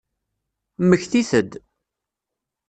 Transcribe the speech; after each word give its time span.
Mmektit-d! 0.81 1.51